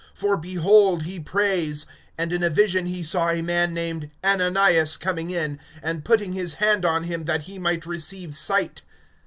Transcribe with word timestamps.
For, 0.15 0.35
behold, 0.35 1.03
he 1.03 1.19
prays; 1.19 1.85
(12)and 2.17 2.31
in 2.31 2.41
a 2.43 2.49
vision 2.49 2.87
he 2.87 3.03
saw 3.03 3.29
a 3.29 3.43
man 3.43 3.71
named 3.71 4.09
Ananias 4.25 4.97
coming 4.97 5.29
in, 5.29 5.59
and 5.83 6.03
putting 6.03 6.33
his 6.33 6.55
hand 6.55 6.85
on 6.85 7.03
him, 7.03 7.25
that 7.25 7.43
he 7.43 7.59
might 7.59 7.85
receive 7.85 8.35
sight. 8.35 8.81